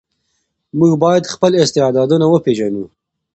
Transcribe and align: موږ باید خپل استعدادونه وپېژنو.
موږ 0.79 0.93
باید 1.03 1.31
خپل 1.33 1.51
استعدادونه 1.63 2.25
وپېژنو. 2.29 2.85